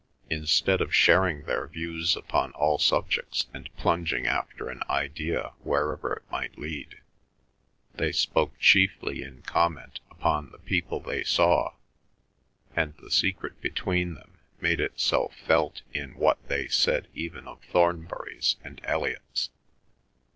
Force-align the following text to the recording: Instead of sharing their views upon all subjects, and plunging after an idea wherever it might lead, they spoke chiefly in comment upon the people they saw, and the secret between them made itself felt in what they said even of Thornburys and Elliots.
Instead 0.31 0.81
of 0.81 0.95
sharing 0.95 1.43
their 1.43 1.67
views 1.67 2.15
upon 2.17 2.51
all 2.53 2.79
subjects, 2.79 3.45
and 3.53 3.69
plunging 3.77 4.25
after 4.25 4.67
an 4.67 4.81
idea 4.89 5.53
wherever 5.59 6.11
it 6.13 6.23
might 6.31 6.57
lead, 6.57 6.99
they 7.93 8.11
spoke 8.11 8.57
chiefly 8.57 9.21
in 9.21 9.43
comment 9.43 9.99
upon 10.09 10.49
the 10.49 10.57
people 10.57 10.99
they 10.99 11.23
saw, 11.23 11.75
and 12.75 12.95
the 12.97 13.11
secret 13.11 13.61
between 13.61 14.15
them 14.15 14.39
made 14.59 14.79
itself 14.79 15.35
felt 15.37 15.83
in 15.93 16.15
what 16.15 16.43
they 16.47 16.67
said 16.67 17.07
even 17.13 17.47
of 17.47 17.61
Thornburys 17.71 18.55
and 18.63 18.81
Elliots. 18.83 19.51